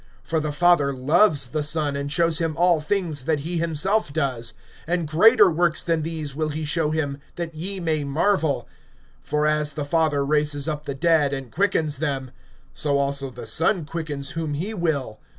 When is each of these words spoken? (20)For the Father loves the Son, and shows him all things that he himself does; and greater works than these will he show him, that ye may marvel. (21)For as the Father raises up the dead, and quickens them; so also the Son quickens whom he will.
(20)For 0.27 0.41
the 0.41 0.51
Father 0.51 0.91
loves 0.91 1.49
the 1.49 1.61
Son, 1.61 1.95
and 1.95 2.11
shows 2.11 2.39
him 2.39 2.57
all 2.57 2.81
things 2.81 3.25
that 3.25 3.41
he 3.41 3.59
himself 3.59 4.11
does; 4.11 4.55
and 4.87 5.07
greater 5.07 5.47
works 5.51 5.83
than 5.83 6.01
these 6.01 6.35
will 6.35 6.49
he 6.49 6.63
show 6.65 6.89
him, 6.89 7.19
that 7.35 7.53
ye 7.53 7.79
may 7.79 8.03
marvel. 8.03 8.67
(21)For 9.29 9.47
as 9.51 9.73
the 9.73 9.85
Father 9.85 10.25
raises 10.25 10.67
up 10.67 10.85
the 10.85 10.95
dead, 10.95 11.33
and 11.33 11.51
quickens 11.51 11.99
them; 11.99 12.31
so 12.73 12.97
also 12.97 13.29
the 13.29 13.45
Son 13.45 13.85
quickens 13.85 14.31
whom 14.31 14.55
he 14.55 14.73
will. 14.73 15.19